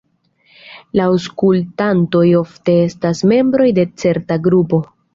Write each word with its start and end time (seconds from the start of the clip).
La 0.99 1.05
aŭskultantoj 1.09 2.23
ofte 2.41 2.77
estas 2.89 3.25
membroj 3.35 3.71
de 3.81 3.89
certa 4.07 4.43
grupo. 4.51 4.87